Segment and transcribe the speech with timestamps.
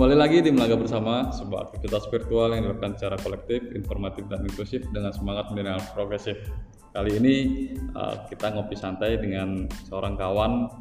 [0.00, 4.80] Kembali lagi di Melaga Bersama, sebuah aktivitas virtual yang dilakukan secara kolektif, informatif, dan inklusif
[4.96, 6.40] dengan semangat milenial progresif.
[6.96, 7.36] Kali ini
[7.92, 10.72] uh, kita ngopi santai dengan seorang kawan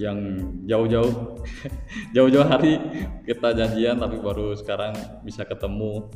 [0.00, 0.16] yang
[0.64, 1.36] jauh-jauh,
[2.16, 2.80] jauh-jauh hari
[3.28, 6.08] kita janjian tapi baru sekarang bisa ketemu.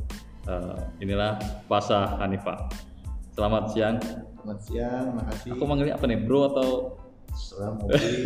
[0.49, 1.37] Uh, inilah
[1.69, 2.73] Pasha Hanifa.
[3.37, 4.01] Selamat siang.
[4.01, 5.53] Selamat siang, makasih.
[5.53, 6.69] Aku manggilnya apa nih, bro atau
[7.37, 8.25] Setelah mau beli,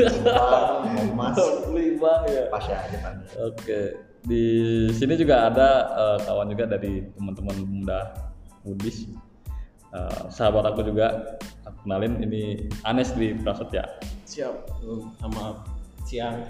[1.19, 2.47] mau mas, ya?
[2.47, 3.11] Pasha aja.
[3.43, 4.45] Oke, di
[4.93, 8.13] sini juga ada eh, kawan juga dari teman-teman muda
[8.61, 9.09] Mudis.
[9.91, 11.35] Eh, sahabat aku juga,
[11.67, 13.83] aku kenalin ini Anes di Prasetya.
[14.23, 14.79] Siap,
[15.19, 15.65] sama
[16.07, 16.47] siang.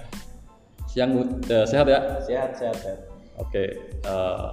[0.85, 1.41] Siang.
[1.49, 2.21] Eh, sehat ya?
[2.21, 2.99] Sehat, sehat, sehat.
[3.39, 3.81] Oke.
[4.03, 4.51] eh,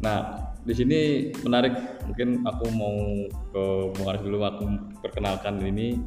[0.00, 0.18] nah,
[0.62, 1.00] di sini
[1.42, 1.74] menarik.
[2.06, 2.96] Mungkin aku mau
[3.52, 4.38] ke Bung Aris dulu.
[4.46, 4.64] Aku
[5.04, 6.00] perkenalkan ini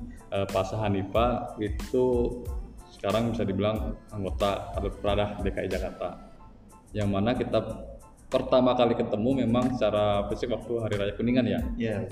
[0.50, 2.42] Pasha Hanifa itu
[3.04, 4.72] sekarang bisa dibilang anggota
[5.04, 6.24] Prada DKI Jakarta.
[6.96, 7.60] Yang mana kita
[8.32, 11.60] pertama kali ketemu memang secara fisik waktu Hari Raya Kuningan ya.
[11.76, 12.08] Ya,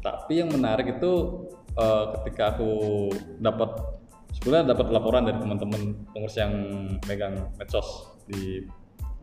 [0.00, 1.12] Tapi yang menarik itu
[1.76, 2.72] eh, ketika aku
[3.44, 3.76] dapat
[4.40, 6.54] sebenarnya dapat laporan dari teman-teman pengurus yang
[7.04, 8.64] megang medsos di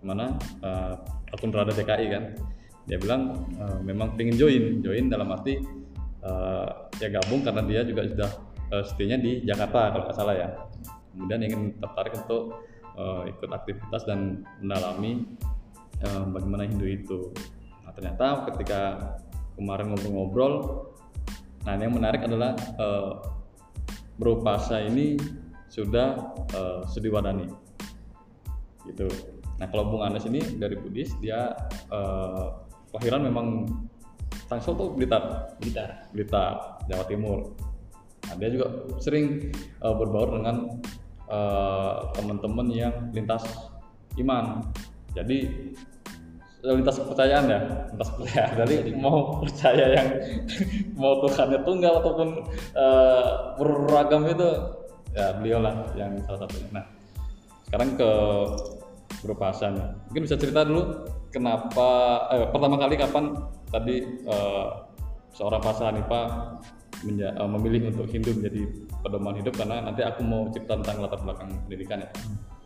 [0.05, 0.93] mana eh,
[1.33, 2.23] akun Rada DKI kan.
[2.85, 5.57] Dia bilang eh, memang pengen join, join dalam arti
[6.21, 6.69] eh,
[7.01, 8.31] ya gabung karena dia juga sudah
[8.71, 10.49] eh, stay-nya di Jakarta kalau nggak salah ya.
[11.13, 12.61] Kemudian ingin tertarik untuk
[12.97, 15.25] eh, ikut aktivitas dan mendalami
[16.03, 17.19] eh, bagaimana Hindu itu.
[17.83, 18.81] Nah, ternyata ketika
[19.57, 20.53] kemarin ngobrol-ngobrol,
[21.65, 22.53] nah yang menarik adalah
[24.17, 25.17] Bro Pasha ini
[25.69, 27.49] sudah eh, studi wadani,
[28.85, 29.09] gitu.
[29.57, 31.49] Nah kalau Bung Anes ini dari Budis, dia
[32.93, 33.65] kelahiran memang
[34.47, 36.07] Tangsel tuh Blitar, Gitar.
[36.15, 37.51] Blitar, Jawa Timur.
[38.27, 38.67] Nah, dia juga
[38.99, 40.79] sering eh, berbaur dengan
[41.31, 43.43] eh, teman-teman yang lintas
[44.19, 44.67] iman.
[45.15, 45.47] Jadi
[46.65, 47.59] lintas kepercayaan ya,
[47.93, 48.53] lintas kepercayaan.
[48.65, 50.07] Jadi mau percaya yang
[50.99, 52.29] mau Tuhannya tunggal ataupun
[52.75, 54.49] eh, beragam itu,
[55.15, 56.69] ya beliau lah yang salah satunya.
[56.81, 56.85] Nah,
[57.67, 58.09] sekarang ke
[59.37, 59.87] Pasha nih.
[60.11, 61.89] Mungkin bisa cerita dulu kenapa
[62.31, 63.25] eh, pertama kali kapan
[63.69, 64.67] tadi eh,
[65.35, 66.21] seorang Pasha Hanifa
[67.03, 68.61] menja- eh, memilih untuk Hindu menjadi
[69.03, 72.09] pedoman hidup karena nanti aku mau cerita tentang latar belakang pendidikan ya.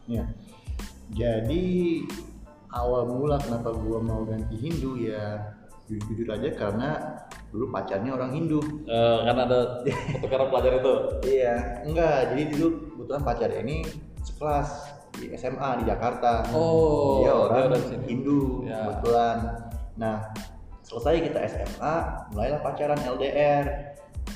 [0.07, 0.23] ya.
[1.11, 1.63] Jadi
[2.71, 5.51] awal mula kenapa gua mau ganti Hindu ya
[5.91, 6.89] jujur, jujur aja karena
[7.51, 8.63] dulu pacarnya orang Hindu.
[8.87, 9.59] Eh, karena ada
[10.15, 10.93] pertukaran pelajar itu.
[11.27, 12.17] Iya, enggak.
[12.31, 13.83] Jadi dulu kebetulan pacar ini
[14.23, 14.69] sekelas
[15.19, 16.47] di SMA di Jakarta.
[16.55, 18.05] Oh, dia orang sini.
[18.07, 18.87] Hindu Ya.
[18.87, 19.37] kebetulan.
[19.99, 20.23] Nah,
[20.87, 21.95] selesai kita SMA,
[22.31, 23.91] mulailah pacaran LDR.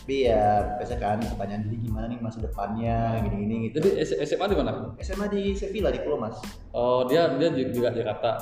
[0.05, 3.81] Tapi ya biasa kan pertanyaan jadi gimana nih masa depannya gini-gini gitu.
[3.81, 4.93] Jadi SMA di mana?
[5.01, 6.37] SMA di Sevilla di Pulau Mas.
[6.69, 8.37] Oh, dia dia ju- juga Jakarta.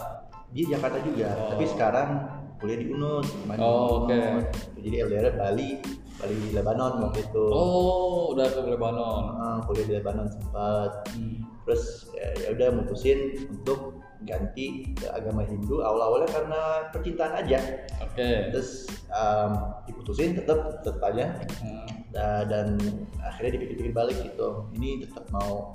[0.51, 1.56] Dia Jakarta juga, Oh.
[1.56, 2.09] tapi sekarang
[2.59, 2.96] kuliah di di
[3.56, 4.12] Oh, oke.
[4.12, 4.44] UNUD.
[4.75, 5.79] Jadi LDR Bali,
[6.19, 7.46] Bali di Lebanon waktu itu.
[7.47, 9.24] Oh, udah ke Lebanon.
[9.34, 11.07] Ah, kuliah di Lebanon sempat.
[11.16, 11.47] Hmm.
[11.63, 17.59] terus ya, ya udah mutusin untuk ganti ke agama Hindu awal-awalnya karena percintaan aja
[18.00, 18.51] Oke.
[18.51, 19.51] terus em,
[19.85, 21.85] diputusin tetap tetap aja Hmm.
[22.13, 22.78] Da- dan
[23.19, 25.73] akhirnya dipikir-pikir balik gitu ini tetap mau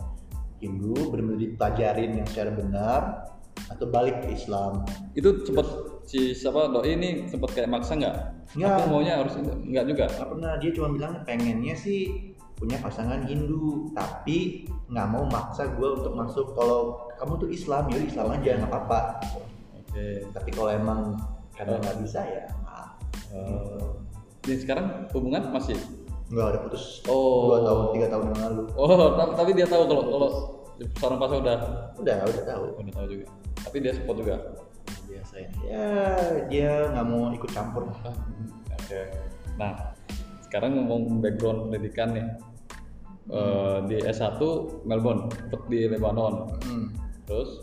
[0.59, 3.01] Hindu benar-benar dipelajarin yang secara benar
[3.69, 5.67] atau balik ke Islam Itu cepet
[6.07, 8.17] si siapa doi ini sempet kayak maksa nggak?
[8.57, 8.71] Nggak.
[8.81, 10.07] Aku maunya harus nggak juga.
[10.09, 12.28] nggak pernah dia cuma bilang pengennya sih
[12.59, 17.99] punya pasangan Hindu tapi nggak mau maksa gue untuk masuk kalau kamu tuh Islam ya
[18.03, 19.01] Islam aja nggak apa-apa
[19.79, 20.27] Oke.
[20.35, 21.01] tapi kalau emang
[21.55, 22.99] karena nggak bisa ya maaf
[23.29, 23.85] Eh,
[24.43, 25.77] Jadi sekarang hubungan masih?
[26.29, 27.49] nggak ada putus Oh.
[27.49, 28.89] dua tahun tiga tahun yang lalu Oh,
[29.33, 30.31] tapi, dia tahu kalau kalau
[30.99, 31.57] seorang pasang udah
[31.97, 33.27] udah udah tahu udah tahu juga.
[33.61, 34.37] Tapi dia support juga.
[35.05, 35.87] biasa ya ya
[36.49, 38.13] dia nggak mau ikut campur Ah,
[38.77, 39.01] Oke.
[39.57, 39.73] Nah,
[40.41, 42.25] sekarang ngomong background pendidikan nih.
[43.29, 44.41] Eh, di S1
[44.89, 45.29] Melbourne,
[45.69, 46.49] di Lebanon.
[46.65, 46.87] hmm.
[47.29, 47.61] Terus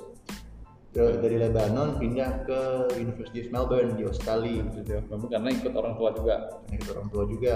[0.94, 2.62] dari Lebanon pindah ke
[3.02, 4.62] University of Melbourne di Australia
[5.10, 6.36] Melbourne karena ikut orang tua juga.
[6.54, 7.56] Karena ikut orang tua juga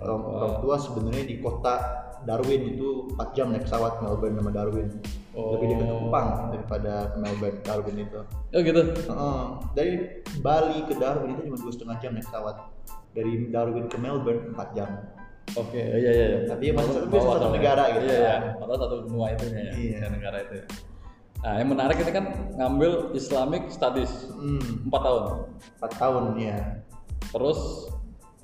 [0.00, 1.74] orang, orang tua sebenarnya di kota
[2.26, 4.88] Darwin itu 4 jam naik pesawat Melbourne sama Darwin
[5.36, 5.52] Oh.
[5.52, 8.20] lebih dekat ke Kupang daripada ke Melbourne Darwin itu
[8.56, 8.82] Oh gitu.
[8.88, 9.42] Heeh.
[9.76, 9.92] dari
[10.40, 12.56] Bali ke Darwin itu cuma dua setengah jam naik pesawat
[13.12, 14.88] dari Darwin ke Melbourne 4 jam
[15.54, 16.38] Oke, iya iya iya.
[16.50, 18.34] Tapi Bawa- satu- biasa bawa satu negara gitu Iya iya.
[18.58, 19.72] Padahal satu benua itu ya.
[19.72, 19.98] Iya.
[20.10, 20.54] Negara itu.
[20.58, 20.66] ya.
[21.36, 22.24] Nah, yang menarik ini kan
[22.58, 25.24] ngambil Islamic Studies hmm, 4 tahun.
[25.78, 26.58] 4 tahun ya
[27.30, 27.60] Terus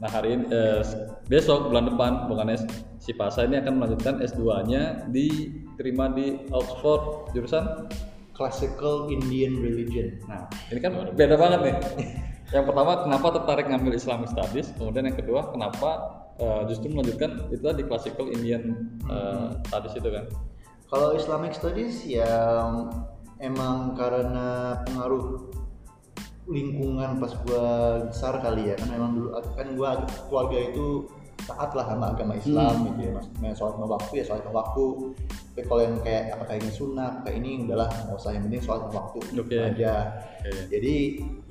[0.03, 0.83] nah hari ini eh,
[1.31, 2.67] besok bulan depan Anes
[2.99, 7.89] si Pasa ini akan melanjutkan S2-nya di diterima di Oxford jurusan
[8.33, 10.15] Classical Indian Religion.
[10.31, 11.77] Nah, ini kan beda banget nih.
[12.53, 14.73] Yang pertama, kenapa tertarik ngambil Islamic Studies?
[14.77, 18.63] Kemudian yang kedua, kenapa eh, justru melanjutkan itu tadi classical Indian
[19.09, 20.25] eh, studies itu kan?
[20.93, 22.61] Kalau Islamic Studies ya
[23.41, 25.49] emang karena pengaruh
[26.45, 27.65] lingkungan pas gua
[28.13, 29.91] besar kali ya kan emang dulu kan gua
[30.29, 31.09] keluarga itu
[31.49, 34.85] taat lah sama agama Islam gitu ya maksudnya sholat lima waktu ya sholat lima waktu
[35.53, 38.63] tapi kalau yang kayak apa kayak ini sunnah kayak ini udahlah nggak usah yang penting
[38.65, 39.57] sholat lima waktu Oke.
[39.59, 39.93] aja
[40.41, 40.51] Oke.
[40.73, 40.95] jadi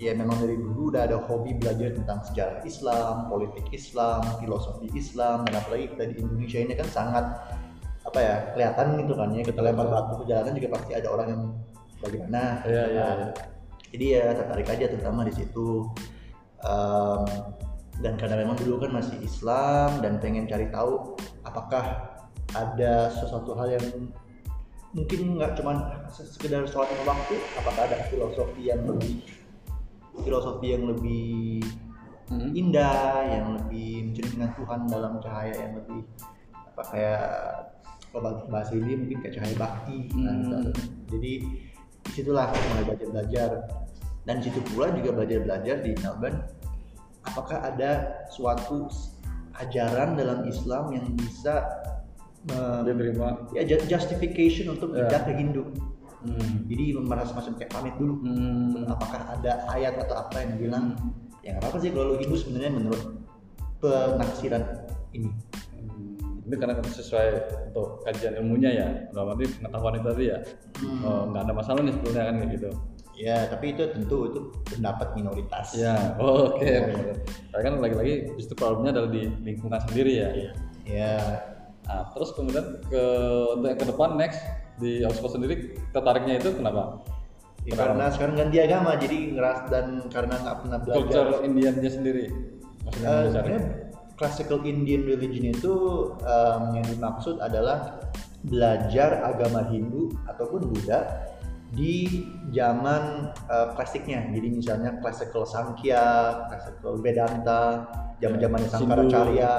[0.01, 5.45] ya memang dari dulu udah ada hobi belajar tentang sejarah Islam, politik Islam, filosofi Islam,
[5.45, 7.25] dan apalagi kita di Indonesia ini kan sangat
[8.01, 11.27] apa ya kelihatan gitu kan ya kita lempar batu ke jalanan juga pasti ada orang
[11.29, 11.41] yang
[12.01, 12.41] bagaimana.
[12.65, 13.29] Iya, iya, Nah, iya.
[13.91, 15.91] Jadi ya tertarik aja terutama di situ.
[16.63, 17.21] Em,
[18.01, 21.13] dan karena memang dulu kan masih Islam dan pengen cari tahu
[21.45, 22.09] apakah
[22.57, 24.09] ada sesuatu hal yang
[24.92, 29.24] mungkin nggak cuman sekedar sholat lima waktu apakah ada filosofi yang lebih
[30.25, 31.63] filosofi yang lebih
[32.31, 32.56] Hmm.
[32.56, 36.07] indah yang lebih mencerminkan Tuhan dalam cahaya yang lebih
[36.56, 37.27] apa kayak
[38.07, 40.71] kalau bahasa- ini mungkin kayak cahaya bakti nah, Hmm.
[41.12, 41.33] jadi
[42.07, 43.50] di situlah mulai belajar belajar
[44.24, 46.39] dan situ pula juga belajar belajar di Melbourne
[47.23, 48.89] apakah ada suatu
[49.57, 51.62] ajaran dalam Islam yang bisa
[52.50, 53.45] um, Diterima.
[53.53, 55.06] ya ju- justification untuk Ya.
[55.06, 55.63] pindah ke Hindu
[56.21, 56.69] Hmm.
[56.69, 58.85] jadi merasa semacam kayak pamit dulu Hmm.
[58.85, 60.85] apakah ada ayat atau apa yang bilang
[61.41, 63.01] ya nggak apa sih kalau lu Hindu sebenarnya menurut
[63.79, 64.63] penafsiran
[65.12, 65.29] ini
[65.81, 66.13] Hmm.
[66.41, 67.27] Ini karena sesuai
[67.69, 70.38] untuk kajian ilmunya ya, dalam arti pengetahuan itu tadi ya,
[70.77, 71.01] Hmm.
[71.06, 72.69] Oh, nggak ada masalah nih sebelumnya kan kayak gitu.
[73.21, 76.65] Ya tapi itu tentu itu pendapat minoritas Ya, oke.
[76.65, 77.21] bener.
[77.53, 80.29] Tapi kan lagi-lagi justru problemnya adalah di lingkungan sendiri ya.
[80.89, 81.13] ya
[81.85, 83.03] Nah, terus kemudian ke
[83.57, 84.39] untuk yang ke depan next
[84.79, 87.01] di Oxford sendiri tertariknya itu kenapa?
[87.68, 92.25] Ya, karena sekarang ganti agama jadi ngeras dan karena nggak pernah belajar Culture Indiannya sendiri.
[92.88, 93.62] Maksudnya sebenarnya
[94.18, 95.73] classical Indian religion itu
[96.25, 98.01] em, yang dimaksud adalah
[98.41, 101.29] belajar agama Hindu ataupun Buddha
[101.71, 106.03] di zaman eh, klasiknya jadi misalnya classical Sankhya,
[106.51, 107.88] classical Vedanta,
[108.19, 108.77] zaman-zamannya Hindu.
[108.83, 109.51] Sangkaracarya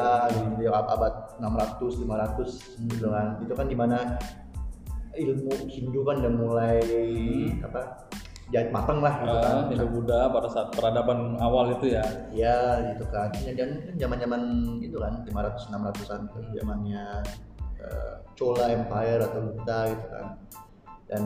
[0.61, 3.27] di abad 600 500 gitu kan.
[3.41, 3.99] Itu kan di mana
[5.13, 6.81] ilmu Hindu kan udah mulai
[7.65, 8.09] apa
[8.53, 9.57] jahit mateng lah gitu kan.
[9.57, 12.05] Ah, Hindu Buddha pada saat peradaban awal itu ya.
[12.29, 12.57] Ya
[12.93, 13.33] gitu kan.
[13.41, 14.43] Ya, Dan kan zaman-zaman
[14.85, 16.21] itu kan 500 600-an
[16.61, 17.05] zamannya
[17.81, 20.27] eh, Chola Empire atau Buddha gitu kan.
[21.09, 21.25] Dan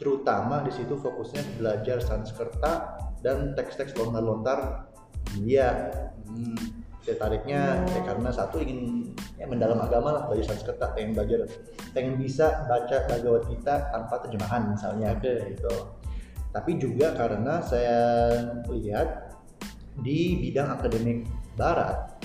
[0.00, 4.88] terutama di situ fokusnya belajar Sanskerta dan teks-teks lontar-lontar
[5.36, 5.92] India.
[6.24, 6.56] Hmm.
[7.00, 11.48] Saya tariknya ya karena satu ingin ya mendalam agama lah belajar Sanskerta, pengen belajar,
[11.96, 15.56] pengen bisa baca Bhagavad Gita tanpa terjemahan misalnya Oke.
[15.56, 15.74] gitu.
[16.50, 18.00] Tapi juga karena saya
[18.68, 19.32] lihat
[20.00, 22.20] di bidang akademik Barat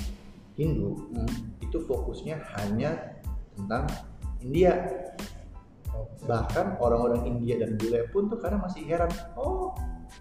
[0.56, 1.28] Hindu Hmm.
[1.60, 3.20] itu fokusnya hanya
[3.56, 3.88] tentang
[4.40, 4.76] India.
[6.26, 9.76] Bahkan orang-orang India dan bule pun tuh karena masih heran, oh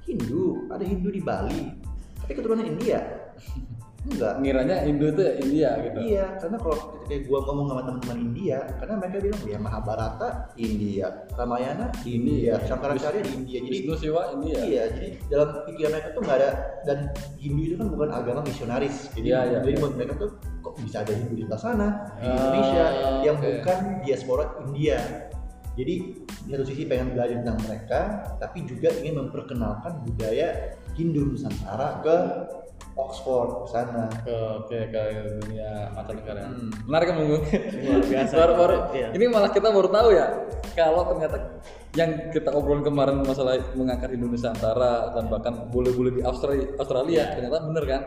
[0.04, 1.72] Hindu, ada Hindu di Bali,
[2.20, 3.00] tapi keturunan India.
[4.04, 5.96] Enggak, Ngiranya Hindu itu ya India gitu.
[6.04, 6.76] Iya, karena kalau
[7.08, 10.28] ketika gua ngomong sama teman-teman India, karena mereka bilang ya Mahabharata
[10.60, 13.58] India, Ramayana India, Sangkaracarya di India.
[13.64, 14.60] Jadi Wisnu Siwa India.
[14.60, 16.50] iya, jadi dalam pikiran mereka tuh nggak ada
[16.84, 16.98] dan
[17.40, 19.08] Hindu itu kan bukan agama misionaris.
[19.16, 19.80] Jadi, Iya, iya, jadi iya.
[19.80, 21.86] buat mereka tuh kok bisa ada Hindu di sana
[22.20, 22.84] di Ah, Indonesia
[23.24, 23.48] yang oke.
[23.56, 24.98] bukan diaspora India.
[25.74, 28.00] Jadi di satu sisi pengen belajar tentang mereka,
[28.38, 32.16] tapi juga ingin memperkenalkan budaya Hindu Nusantara ke
[32.94, 34.06] Oxford ke sana.
[34.22, 35.02] ke oke ke
[35.42, 36.46] dunia mancanegara.
[36.46, 36.70] Hmm.
[36.86, 37.42] Menarik kan Bung?
[37.90, 38.34] Luar biasa.
[38.38, 39.08] baru, baru, Iya.
[39.18, 40.26] Ini malah kita baru tahu ya
[40.78, 41.36] kalau ternyata
[41.94, 47.66] yang kita obrolin kemarin masalah mengangkat Indonesia Nusantara dan bahkan bule-bule di Australia, Australia ternyata
[47.66, 48.02] bener kan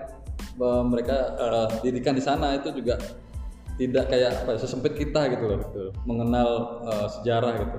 [0.88, 3.00] mereka eh, didikan di sana itu juga
[3.78, 5.84] tidak kayak apa ya, sesempit kita gitu loh gitu.
[6.10, 6.50] mengenal
[6.90, 7.78] eh, sejarah gitu.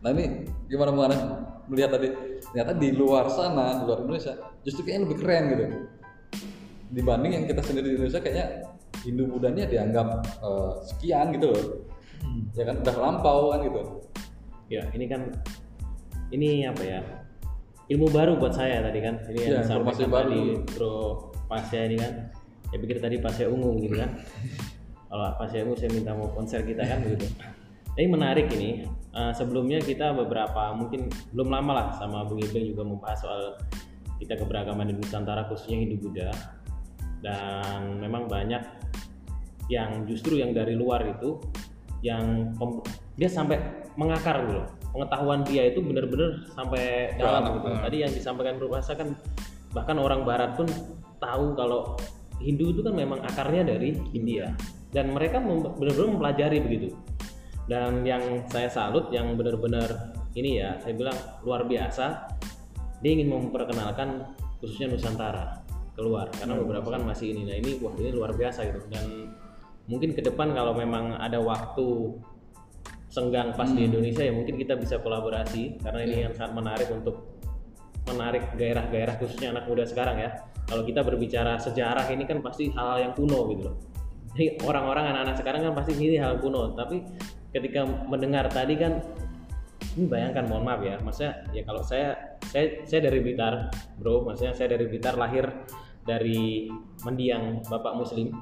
[0.00, 0.24] Nah ini
[0.66, 1.20] gimana mengenai
[1.68, 2.08] melihat tadi
[2.52, 5.64] ternyata di luar sana di luar Indonesia justru kayaknya lebih keren gitu
[6.94, 8.46] dibanding yang kita sendiri di Indonesia kayaknya
[9.02, 10.08] Hindu Budanya dianggap
[10.46, 11.64] eh, sekian gitu loh
[12.54, 13.82] ya kan udah lampau kan gitu
[14.66, 15.30] Ya, ini kan
[16.34, 17.00] ini apa ya?
[17.86, 19.22] Ilmu baru buat saya tadi kan.
[19.30, 20.10] Ini Iya, yang informasi baru.
[20.10, 20.40] tadi
[20.74, 20.94] Bro
[21.46, 22.34] Pasya ini kan.
[22.66, 24.10] Saya pikir tadi Pasya ungu gitu kan.
[25.16, 27.32] Kalau Pasya ungu saya minta mau konser kita kan begitu.
[27.96, 28.84] Tapi menarik ini.
[29.16, 33.56] Eh, sebelumnya kita beberapa mungkin belum lama lah sama Bung Ibeng juga membahas soal
[34.20, 36.28] kita keberagaman di Nusantara khususnya Hindu Buddha
[37.24, 38.60] dan memang banyak
[39.72, 41.40] yang justru yang dari luar itu
[42.04, 42.52] yang
[43.16, 43.56] dia sampai
[43.96, 44.68] mengakar gitu loh.
[44.92, 47.82] pengetahuan dia itu benar-benar sampai dalam gitu hmm.
[47.88, 49.16] tadi yang disampaikan Bro Rasa kan
[49.72, 50.68] bahkan orang Barat pun
[51.20, 51.96] tahu kalau
[52.40, 54.52] Hindu itu kan memang akarnya dari India
[54.94, 56.88] dan mereka benar-benar mempelajari begitu.
[57.66, 62.30] Dan yang saya salut yang benar-benar ini ya saya bilang luar biasa
[63.02, 65.66] dia ingin memperkenalkan khususnya Nusantara
[65.98, 66.30] keluar.
[66.30, 68.86] Karena beberapa kan masih ini nah ini wah ini luar biasa gitu.
[68.86, 69.34] Dan
[69.90, 72.14] mungkin ke depan kalau memang ada waktu
[73.10, 75.82] senggang pas di Indonesia ya mungkin kita bisa kolaborasi.
[75.82, 77.34] Karena ini yang sangat menarik untuk
[78.06, 80.30] menarik gairah-gairah khususnya anak muda sekarang ya.
[80.70, 83.95] Kalau kita berbicara sejarah ini kan pasti hal yang kuno gitu loh
[84.34, 86.74] jadi orang-orang anak-anak sekarang kan pasti ini hal kuno.
[86.74, 87.04] Tapi
[87.54, 89.00] ketika mendengar tadi kan
[89.96, 91.00] ini bayangkan mohon maaf ya.
[91.00, 94.26] Maksudnya ya kalau saya saya saya dari Blitar bro.
[94.26, 95.48] Maksudnya saya dari Blitar lahir
[96.04, 96.68] dari
[97.06, 98.34] mendiang bapak muslim.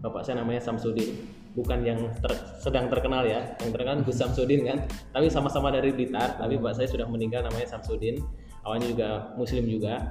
[0.00, 1.40] Bapak saya namanya Samsudin.
[1.50, 3.58] Bukan yang ter- sedang terkenal ya.
[3.58, 4.78] Yang terkenal Gus Samsudin kan?
[5.10, 6.38] Tapi sama-sama dari Blitar.
[6.38, 8.22] Tapi bapak saya sudah meninggal namanya Samsudin.
[8.62, 10.06] Awalnya juga muslim juga.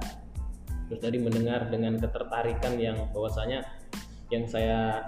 [0.92, 3.62] Terus tadi mendengar dengan ketertarikan yang bahwasanya
[4.30, 5.04] yang saya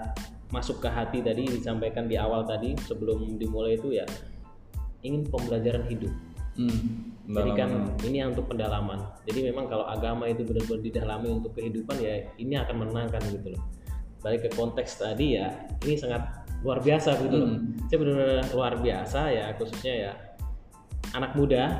[0.53, 4.05] masuk ke hati tadi disampaikan di awal tadi sebelum dimulai itu ya
[5.01, 6.13] ingin pembelajaran hidup
[6.53, 7.17] Hmm.
[7.25, 12.29] jadi kan ini untuk pendalaman jadi memang kalau agama itu benar-benar didalami untuk kehidupan ya
[12.37, 13.61] ini akan menenangkan gitu loh
[14.21, 15.49] balik ke konteks tadi ya
[15.81, 16.21] ini sangat
[16.61, 17.73] luar biasa gitu loh Hmm.
[17.89, 20.11] saya benar-benar luar biasa ya khususnya ya
[21.17, 21.73] anak muda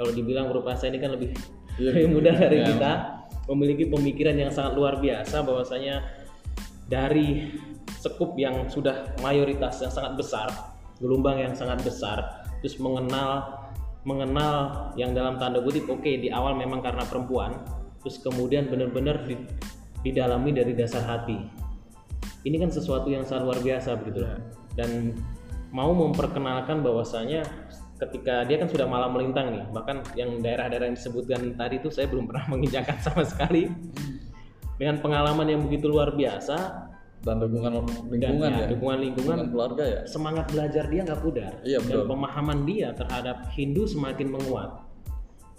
[0.00, 1.36] kalau dibilang berupa saya ini kan lebih
[1.84, 2.66] lebih muda dari iya.
[2.72, 2.92] kita
[3.52, 6.00] memiliki pemikiran yang sangat luar biasa bahwasanya
[6.90, 7.56] dari
[7.88, 10.48] sekup yang sudah mayoritas yang sangat besar
[11.00, 13.64] gelombang yang sangat besar terus mengenal
[14.04, 17.56] mengenal yang dalam tanda kutip oke di awal memang karena perempuan
[18.04, 19.48] terus kemudian benar-benar di-
[20.04, 21.40] didalami dari dasar hati.
[22.44, 24.20] Ini kan sesuatu yang sangat luar biasa begitu.
[24.22, 24.36] Iya.
[24.74, 25.14] dan
[25.70, 27.46] mau memperkenalkan bahwasanya
[28.02, 32.10] ketika dia kan sudah malam melintang nih bahkan yang daerah-daerah yang disebutkan tadi itu saya
[32.10, 33.70] belum pernah menginjakan sama sekali
[34.78, 36.90] dengan pengalaman yang begitu luar biasa
[37.24, 40.00] dan dukungan dan lingkungan ya, ya, dukungan lingkungan keluarga ya.
[40.04, 41.52] semangat belajar dia nggak pudar.
[41.64, 42.08] Iya, dan betul.
[42.12, 44.70] pemahaman dia terhadap Hindu semakin menguat.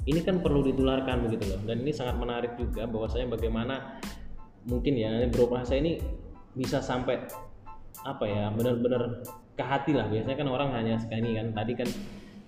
[0.06, 1.60] Ini kan perlu ditularkan begitu loh.
[1.66, 3.98] Dan ini sangat menarik juga bahwasanya bagaimana
[4.70, 5.98] mungkin ya bro bahasa ini
[6.54, 7.26] bisa sampai
[8.06, 9.26] apa ya benar-benar
[9.58, 10.06] ke hati lah.
[10.06, 11.90] Biasanya kan orang hanya sekali kan tadi kan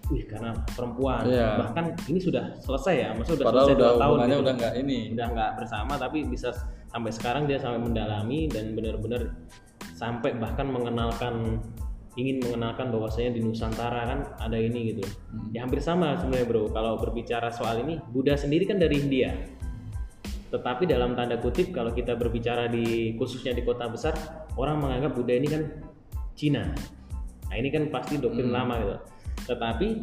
[0.07, 1.27] wih karena perempuan.
[1.27, 1.59] Iya.
[1.59, 4.39] bahkan ini sudah selesai ya maksudnya udah padahal selesai udah dua tahun gitu.
[4.39, 4.99] udah nggak ini.
[5.13, 6.49] Udah nggak bersama tapi bisa
[6.87, 9.21] sampai sekarang dia sampai mendalami dan benar-benar
[9.97, 11.59] sampai bahkan mengenalkan
[12.17, 15.03] ingin mengenalkan bahwasanya di Nusantara kan ada ini gitu.
[15.53, 16.63] Ya hampir sama sebenarnya bro.
[16.73, 19.35] Kalau berbicara soal ini Buddha sendiri kan dari India.
[20.47, 24.15] Tetapi dalam tanda kutip kalau kita berbicara di khususnya di kota besar
[24.55, 25.63] orang menganggap Buddha ini kan
[26.33, 26.63] Cina.
[27.47, 28.97] Nah ini kan pasti doktrin lama gitu
[29.45, 30.01] tetapi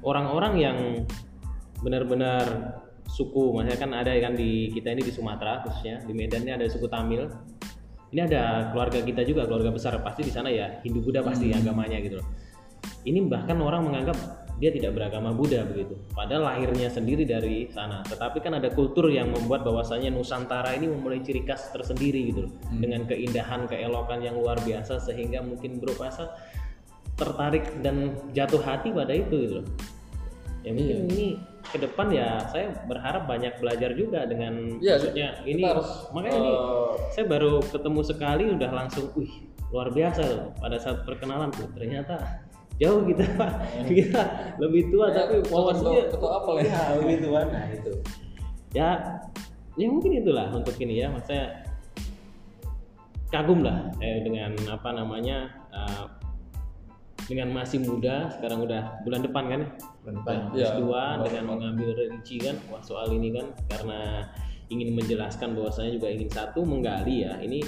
[0.00, 0.78] orang-orang yang
[1.82, 2.78] benar-benar
[3.08, 6.66] suku maksudnya kan ada kan di kita ini di Sumatera khususnya di Medan ini ada
[6.68, 7.26] suku Tamil.
[8.08, 12.00] Ini ada keluarga kita juga keluarga besar pasti di sana ya Hindu Buddha pasti agamanya
[12.00, 12.26] gitu loh.
[13.04, 14.16] Ini bahkan orang menganggap
[14.58, 18.00] dia tidak beragama Buddha begitu padahal lahirnya sendiri dari sana.
[18.08, 22.52] Tetapi kan ada kultur yang membuat bahwasanya Nusantara ini memulai ciri khas tersendiri gitu loh
[22.80, 26.00] dengan keindahan keelokan yang luar biasa sehingga mungkin Bro
[27.18, 29.66] tertarik dan jatuh hati pada itu gitu loh.
[30.62, 31.26] Ya mungkin ini
[31.68, 35.62] ke depan ya saya berharap banyak belajar juga dengan Iya, maksudnya ini.
[35.66, 39.30] harus, makanya ini eh, saya baru ketemu sekali udah langsung wih
[39.68, 41.68] luar biasa loh pada saat perkenalan tuh.
[41.76, 42.16] Ternyata
[42.78, 43.26] jauh kita
[43.90, 44.22] kita
[44.62, 46.70] lebih tua Ya, tapi wawasannya ketua apel ya.
[46.70, 47.92] ya begitu kan nah itu.
[48.72, 48.88] Ya
[49.78, 51.10] ya mungkin itulah untuk ini ya.
[51.12, 51.68] Maksudnya
[53.28, 56.04] kagum lah eh, dengan apa namanya eh,
[57.28, 59.60] dengan masih muda sekarang udah bulan depan kan
[60.00, 60.36] Bulan depan.
[60.56, 61.44] Iya, S2 bulan dengan depan.
[61.44, 64.24] mengambil rinci kan wah soal ini kan karena
[64.72, 67.60] ingin menjelaskan bahwasanya juga ingin satu menggali ya ini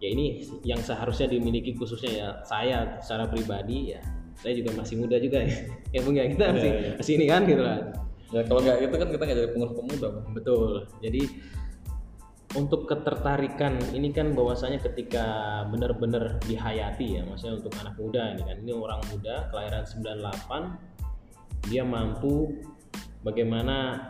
[0.00, 4.00] ya ini yang seharusnya dimiliki khususnya ya saya secara pribadi ya
[4.34, 5.54] saya juga masih muda juga ya
[5.94, 6.92] ya ya kita masih iya.
[6.98, 7.78] masih ini kan gitu lah
[8.32, 10.08] ya kalau nggak gitu kan kita nggak jadi pengurus pemuda.
[10.32, 10.88] Betul.
[11.04, 11.22] Jadi
[12.52, 15.24] untuk ketertarikan ini kan bahwasanya ketika
[15.72, 18.56] benar-benar dihayati ya, maksudnya untuk anak muda ini kan.
[18.60, 22.60] Ini orang muda kelahiran 98 dia mampu
[23.22, 24.08] bagaimana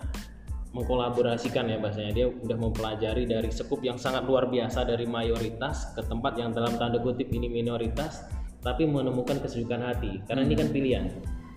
[0.72, 2.12] mengkolaborasikan ya bahasanya.
[2.16, 6.74] Dia udah mempelajari dari sekup yang sangat luar biasa dari mayoritas ke tempat yang dalam
[6.80, 8.24] tanda kutip ini minoritas
[8.64, 10.18] tapi menemukan kesejukan hati.
[10.26, 11.04] Karena ini kan pilihan.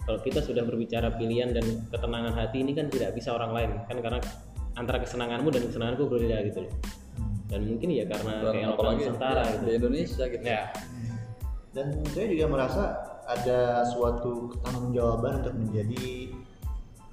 [0.05, 3.71] Kalau kita sudah berbicara pilihan dan ketenangan hati ini kan tidak bisa orang lain.
[3.89, 4.21] Kan karena
[4.75, 6.73] antara kesenanganmu dan kesenanganku berbeda gitu loh
[7.45, 10.63] dan mungkin ya karena Dan keelokan apalagi Nusantara ya, gitu di Indonesia gitu ya
[11.75, 12.83] dan saya juga merasa
[13.25, 14.53] ada suatu
[14.93, 16.29] jawaban untuk menjadi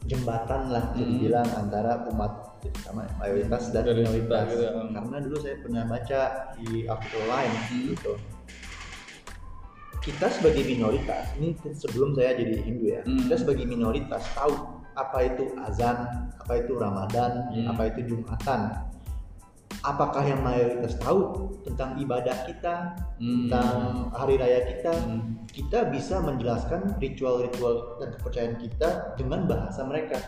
[0.06, 1.12] jembatan lah bisa Hmm.
[1.14, 2.32] dibilang antara umat
[2.82, 4.44] sama mayoritas dan Dari minoritas.
[4.50, 4.70] gitu ya.
[4.90, 6.20] Karena dulu saya pernah baca
[6.58, 7.86] di artikel lain Hmm.
[7.94, 8.12] gitu.
[10.02, 13.22] Kita sebagai minoritas, ini sebelum saya jadi Hindu ya, Hmm.
[13.26, 17.66] kita sebagai minoritas tahu apa itu azan, apa itu Ramadan, Hmm.
[17.70, 18.60] apa itu Jumatan.
[19.82, 23.48] Apakah yang mayoritas tahu tentang ibadah kita, Hmm.
[23.48, 23.68] tentang
[24.14, 24.94] hari raya kita?
[24.94, 25.42] Hmm.
[25.48, 30.18] Kita bisa menjelaskan ritual-ritual dan kepercayaan kita dengan bahasa mereka.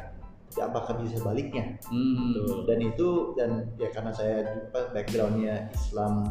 [0.55, 1.77] Ya, Apakah bisa sebaliknya?
[1.91, 2.63] Hmm.
[2.65, 6.31] dan itu dan ya karena saya juga backgroundnya Islam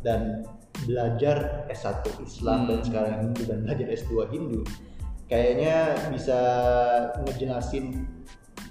[0.00, 0.42] dan
[0.88, 2.86] belajar S1 Islam dan Hmm.
[2.88, 4.64] sekarang Hindu dan belajar S2 Hindu
[5.30, 5.76] kayaknya
[6.10, 6.38] bisa
[7.22, 8.04] ngejelasin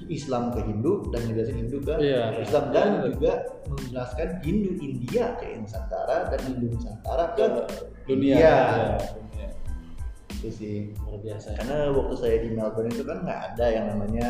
[0.07, 2.35] Islam ke Hindu dan ngejelasin Hindu ke Iya.
[2.39, 3.01] Islam dan Iya.
[3.11, 3.31] juga
[3.67, 7.45] menjelaskan Hindu India ke Nusantara dan Hindu Nusantara ke
[8.05, 8.35] dunia.
[8.35, 8.57] Iya.
[8.59, 9.47] Ya, dunia.
[10.39, 14.27] itu sih luar biasa karena waktu saya di Melbourne itu kan nggak ada yang namanya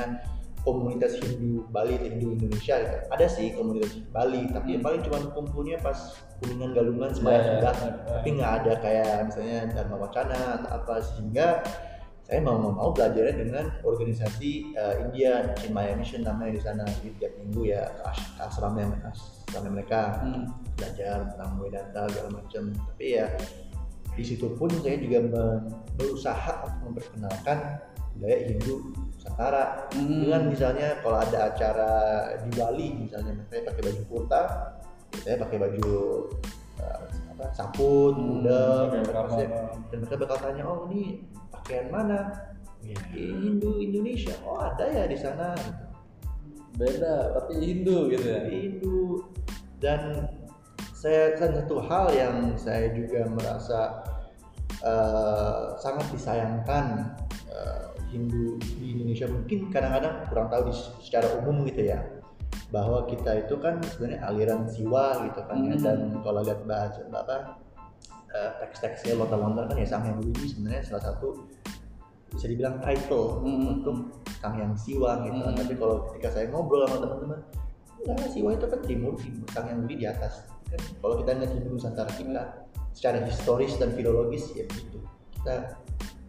[0.66, 2.98] komunitas Hindu Bali atau Hindu Indonesia gitu.
[3.14, 7.74] ada sih komunitas Bali tapi yang paling cuma kumpulnya pas kuningan galungan sembahyang Iya, sudah
[7.78, 7.92] iya.
[8.10, 11.48] tapi nggak ada kayak misalnya Dharma Wacana atau apa sehingga
[12.30, 16.86] saya mau mau mau belajarnya dengan organisasi eh, India Chinmaya Mission namanya di sana.
[17.02, 18.86] Di tiap minggu ya ke as- ke asramnya
[19.50, 20.22] asramnya mereka.
[20.22, 20.46] Hmm.
[20.78, 22.64] belajar tentang Vedanta segala macam.
[22.72, 23.28] Tapi ya
[24.14, 25.20] di situ pun saya juga
[25.98, 27.82] berusaha untuk memperkenalkan
[28.16, 29.90] budaya Hindu Nusantara.
[29.98, 30.22] Hmm.
[30.22, 31.92] dengan misalnya kalau ada acara
[32.46, 34.42] di Bali misalnya saya pakai baju kurta
[35.18, 35.90] ya saya pakai baju
[36.78, 37.02] eh,
[37.34, 38.46] apa saput Hmm,
[39.34, 41.26] saya- dan mereka bakal tanya oh ini
[41.70, 42.34] pakaian mana.
[42.82, 45.86] "Ini Hindu Indonesia oh ada ya di sana gitu.
[46.82, 48.42] Beda, tapi Hindu gitu ya.
[48.50, 49.22] Hindu
[49.78, 50.26] dan
[50.98, 54.02] saya dan satu hal yang saya juga merasa
[54.82, 57.14] eh, sangat disayangkan
[57.54, 60.74] eh, Hindu di Indonesia mungkin kadang-kadang kurang tahu di,
[61.06, 62.02] secara umum gitu ya
[62.74, 65.84] bahwa kita itu kan sebenarnya aliran siwa gitu kan ya Hmm.
[65.84, 67.36] dan kalau lihat baca apa
[68.34, 71.44] eh, teks-teksnya lontar-lontar kan ya Sang Widi sebenarnya salah satu
[72.34, 73.80] bisa dibilang title Hmm.
[73.80, 73.96] untuk
[74.40, 75.40] Sang Hyang Siwa gitu.
[75.42, 75.56] Hmm.
[75.58, 77.40] tapi kalau ketika saya ngobrol sama teman-teman
[78.06, 81.52] enggak Siwa itu kan timur timur Sang Hyang Widi di atas kan kalau kita ngeliat
[81.58, 82.44] Hindu Nusantara kita
[82.94, 85.02] secara historis dan filologis ya begitu
[85.40, 85.76] kita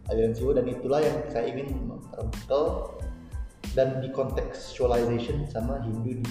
[0.09, 2.63] aliran Siwa dan itulah yang saya ingin merangkel
[3.71, 6.27] dan dikontekstualization sama Hindu di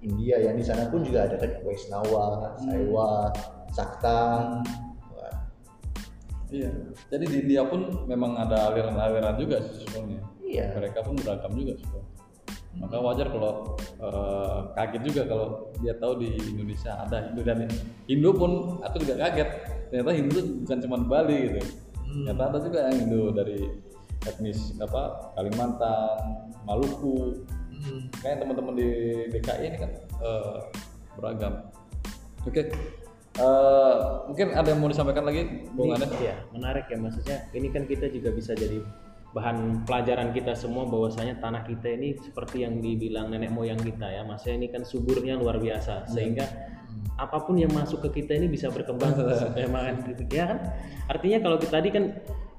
[0.00, 3.28] India yang di sana pun juga ada kan Vaisnava, Saiwa,
[3.70, 4.20] Sakta,
[4.58, 4.89] Wah,
[6.50, 6.70] Iya.
[7.08, 10.22] Jadi di India pun memang ada aliran-aliran juga sih sebenarnya.
[10.42, 11.88] iya Mereka pun beragam juga sih.
[12.78, 15.46] Maka wajar kalau eh, kaget juga kalau
[15.82, 17.66] dia tahu di Indonesia ada Hindu dan
[18.06, 19.48] Hindu pun aku juga kaget.
[19.90, 21.62] Ternyata Hindu bukan cuma Bali gitu.
[22.06, 22.26] Hmm.
[22.26, 23.58] Ternyata ada juga yang Hindu dari
[24.26, 26.18] etnis apa Kalimantan,
[26.66, 27.42] Maluku.
[27.70, 28.06] Hmm.
[28.22, 28.88] Kayak teman-teman di
[29.34, 29.90] DKI ini kan
[30.22, 30.56] eh,
[31.18, 31.54] beragam.
[32.46, 32.70] Oke.
[33.38, 36.10] Eh, mungkin ada yang mau disampaikan lagi, Bung Anes?
[36.18, 37.46] iya, menarik ya maksudnya.
[37.54, 38.82] Ini kan kita juga bisa jadi
[39.30, 44.26] bahan pelajaran kita semua bahwasanya tanah kita ini seperti yang dibilang nenek moyang kita ya.
[44.26, 46.42] Maksudnya ini kan suburnya luar biasa sehingga
[47.14, 49.14] apa pun yang masuk ke kita ini bisa berkembang
[49.62, 50.58] emang gitu ya kan.
[51.06, 52.04] Artinya kalau kita tadi kan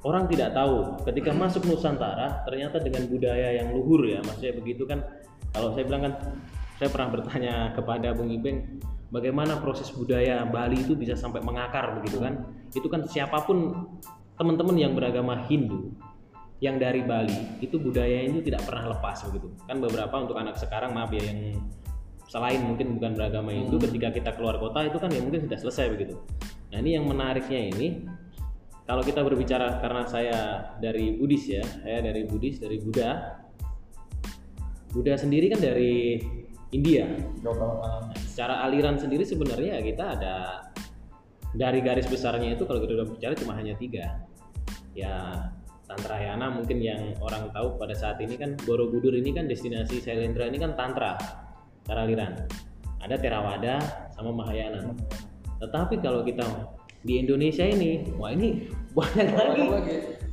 [0.07, 4.23] orang tidak tahu ketika masuk Nusantara ternyata dengan budaya yang luhur ya.
[4.23, 5.03] Maksudnya begitu kan
[5.51, 6.13] kalau saya bilang kan
[6.79, 8.79] saya pernah bertanya kepada Bung Ibeng
[9.11, 12.47] bagaimana proses budaya Bali itu bisa sampai mengakar begitu kan?
[12.71, 13.85] Itu kan siapa pun
[14.39, 15.93] teman-teman yang beragama Hindu
[16.63, 19.51] yang dari Bali itu budaya itu tidak pernah lepas begitu.
[19.67, 21.59] Kan beberapa untuk anak sekarang maaf ya yang
[22.31, 25.85] selain mungkin bukan beragama Hindu ketika kita keluar kota itu kan ya mungkin sudah selesai
[25.91, 26.15] begitu.
[26.71, 28.07] Nah ini yang menariknya ini
[28.87, 30.37] kalau kita berbicara karena saya
[30.79, 33.41] dari Buddhis ya saya dari Buddhis dari Buddha.
[34.91, 36.19] Buddha sendiri kan dari
[36.71, 37.07] India.
[37.43, 40.35] Nah, secara aliran sendiri sebenarnya ya kita ada
[41.51, 44.23] dari garis besarnya itu kalau kita udah bicara cuma hanya tiga.
[44.95, 45.47] Ya
[45.83, 50.55] Tantrayana mungkin yang orang tahu pada saat ini kan Borobudur ini kan destinasi Sailendra ini
[50.55, 51.19] kan Tantra
[51.83, 52.47] cara aliran.
[53.03, 53.75] Ada Theravada
[54.15, 54.95] sama Mahayana.
[55.59, 56.47] Tetapi kalau kita
[57.03, 59.63] di Indonesia ini wah ini banyak lagi.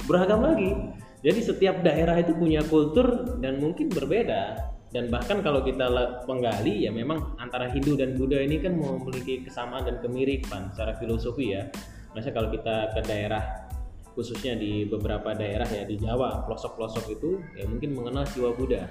[0.06, 0.70] Beragam lagi.
[1.18, 5.84] Jadi setiap daerah itu punya kultur dan mungkin berbeda dan bahkan kalau kita
[6.24, 11.52] menggali ya memang antara Hindu dan Buddha ini kan memiliki kesamaan dan kemiripan secara filosofi
[11.52, 11.68] ya.
[12.16, 13.44] Misalnya kalau kita ke daerah
[14.16, 18.88] khususnya di beberapa daerah ya di Jawa pelosok-pelosok itu ya mungkin mengenal Siwa Buddha.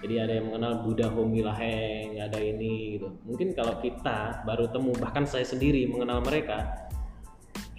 [0.00, 3.08] Jadi ada yang mengenal Buddha Homilaheng, ada ini gitu.
[3.24, 6.64] Mungkin kalau kita baru temu bahkan saya sendiri mengenal mereka,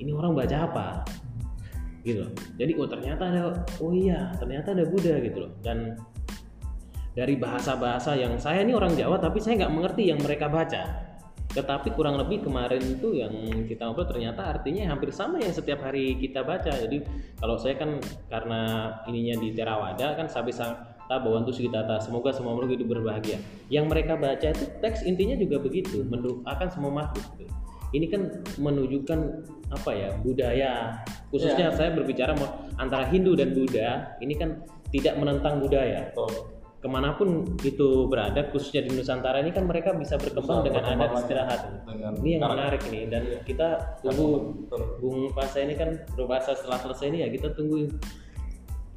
[0.02, 0.88] ini orang baca apa?
[2.06, 2.32] gitu loh.
[2.54, 3.42] jadi oh ternyata ada
[3.82, 5.98] oh iya ternyata ada Buddha gitu loh dan
[7.16, 11.16] dari bahasa-bahasa yang saya ini orang Jawa tapi saya nggak mengerti yang mereka baca
[11.56, 13.32] tetapi kurang lebih kemarin itu yang
[13.64, 17.00] kita ngobrol ternyata artinya hampir sama yang setiap hari kita baca jadi
[17.40, 17.96] kalau saya kan
[18.28, 23.40] karena ininya di Terawada kan sabi ta bawantu tata semoga semua makhluk hidup berbahagia
[23.72, 27.54] yang mereka baca itu teks intinya juga begitu mendoakan semua makhluk gitu.
[27.96, 29.20] ini kan menunjukkan
[29.72, 30.72] apa ya budaya
[31.32, 31.78] khususnya Ya.
[31.78, 32.36] saya berbicara
[32.76, 34.60] antara Hindu dan Buddha ini kan
[34.92, 36.55] tidak menentang budaya Betul.
[36.86, 41.02] Ke mana pun itu berada khususnya di Nusantara ini kan mereka bisa berkembang Bisa dengan
[41.02, 41.18] lagi.
[41.18, 42.54] istirahat Dengan ini yang karakter.
[42.54, 43.68] menarik nih dan kita
[44.06, 44.30] tunggu
[44.70, 44.82] Betul.
[45.02, 47.90] Bung Fasa ini kan berbahasa setelah selesai ini ya kita tunggu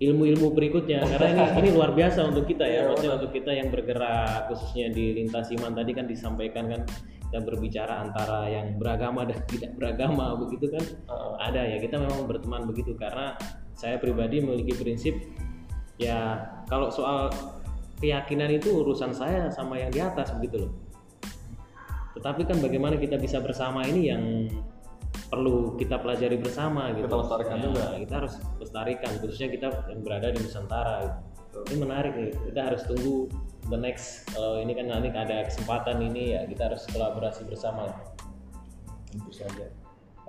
[0.05, 4.53] ilmu-ilmu berikutnya karena ini ini luar biasa untuk kita ya maksudnya untuk kita yang bergerak
[4.53, 6.85] khususnya di lintas iman tadi kan disampaikan kan
[7.33, 10.85] kita berbicara antara yang beragama dan tidak beragama begitu kan
[11.41, 13.33] ada ya kita memang berteman begitu karena
[13.73, 15.17] saya pribadi memiliki prinsip
[15.97, 16.37] ya
[16.69, 17.33] kalau soal
[17.99, 20.73] keyakinan itu urusan saya sama yang di atas begitu loh
[22.19, 24.23] tetapi kan bagaimana kita bisa bersama ini yang
[25.29, 27.07] perlu kita pelajari bersama gitu.
[27.07, 27.85] Kita lestarikan Ya, juga.
[28.01, 30.95] Kita harus lestarikan khususnya kita yang berada di Nusantara.
[31.05, 31.59] gitu.
[31.69, 32.33] Ini menarik nih.
[32.51, 33.29] Kita harus tunggu
[33.69, 37.87] the next kalau ini kan nanti ada kesempatan ini ya kita harus kolaborasi bersama.
[39.13, 39.69] Tentu saja.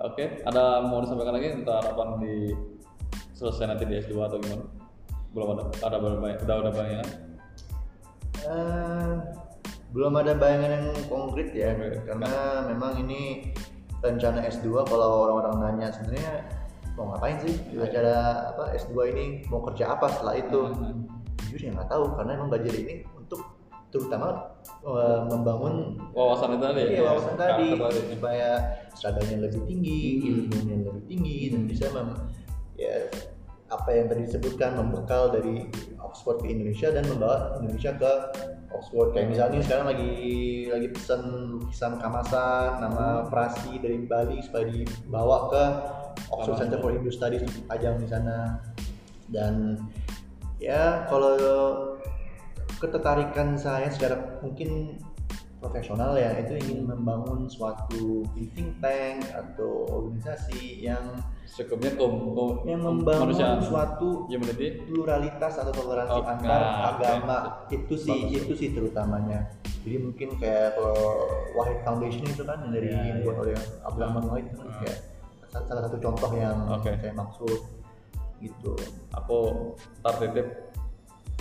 [0.00, 2.34] Oke, ada mau disampaikan lagi tentang harapan di
[3.36, 4.64] selesai nanti di S2 atau gimana?
[5.36, 5.62] Belum ada.
[5.80, 6.40] Ada banyak.
[6.44, 7.06] Udah udah banyak.
[8.50, 9.12] Eh,
[9.90, 12.02] belum ada bayangan yang konkret ya Oke.
[12.02, 12.30] karena
[12.66, 13.50] memang ini
[13.98, 16.46] rencana S2 kalau orang-orang nanya sebenarnya
[16.94, 21.06] mau ngapain sih acara apa S2 ini mau kerja apa setelah itu Hmm.
[21.42, 23.42] jujur ya nggak tahu karena emang belajar ini untuk
[23.90, 26.82] terutama eh, membangun Wawasan itu tadi.
[26.86, 27.02] iya, ya?
[27.06, 28.48] wawasan tadi Karakter supaya
[28.94, 32.08] stradanya lebih tinggi ilmunya lebih tinggi dan bisa mem,
[32.78, 32.94] ya
[33.66, 35.66] apa yang tadi disebutkan membekal dari
[36.10, 38.12] Oxford ke Indonesia dan membawa Indonesia ke
[38.74, 39.14] Oxford.
[39.14, 40.12] Kayak misalnya sekarang lagi
[40.66, 41.22] lagi pesan
[41.56, 45.62] lukisan kamasan nama Prasi dari Bali supaya dibawa ke
[46.34, 46.66] Oxford.
[46.66, 48.58] Center for Indo Studies dipajang di sana.
[49.30, 49.78] Dan
[50.58, 51.38] ya kalau
[52.82, 54.98] ketertarikan saya secara mungkin
[55.60, 61.04] profesional ya itu ingin membangun suatu think tank atau organisasi yang
[61.44, 64.86] Secukupnya kom, kom, yang membangun manusia suatu humanity.
[64.86, 66.70] pluralitas atau toleransi Oke, antar oke.
[66.94, 67.36] agama
[67.68, 68.38] itu sih Bagus.
[68.38, 69.50] itu sih terutamanya
[69.82, 74.24] jadi mungkin kayak kalau Wahid Foundation itu kan yang dari Ya, yang dibuat oleh Abdurrahman
[74.26, 74.98] Wahid itu kan kayak
[75.44, 76.94] sa- salah satu contoh yang Oke.
[76.96, 77.58] saya maksud
[78.38, 78.72] gitu
[79.12, 79.38] Aku
[80.00, 80.46] ntar titip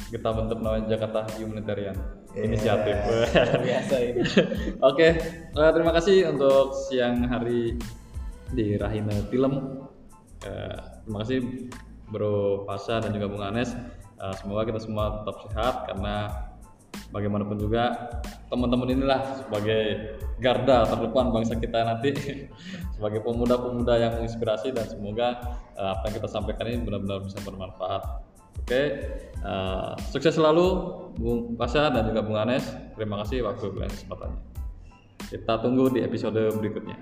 [0.09, 1.95] kita bentuk namanya Jakarta Humanitarian
[2.37, 2.41] Iya.
[2.45, 2.95] Inisiatif.
[3.65, 4.21] Biasa ini.
[4.85, 5.07] Oke,
[5.49, 7.73] eh, terima kasih untuk siang hari
[8.53, 9.85] di Rahina Film.
[10.45, 11.69] Eh, terima kasih
[12.09, 13.73] Bro Pasha dan juga Bung Anes.
[14.19, 16.15] Eh, semoga kita semua tetap sehat karena
[17.09, 18.13] bagaimanapun juga
[18.49, 22.13] teman-teman inilah sebagai garda terdepan bangsa kita nanti
[22.97, 25.41] sebagai pemuda-pemuda yang menginspirasi dan semoga
[25.73, 28.28] eh, apa yang kita sampaikan ini benar-benar bisa bermanfaat.
[28.69, 28.85] Oke,
[29.41, 30.65] eh, sukses selalu
[31.17, 32.69] Bung Pasha dan juga Bung Anes.
[32.93, 34.41] Terima kasih waktu dan kesempatannya.
[35.25, 36.93] Kita tunggu di episode berikutnya.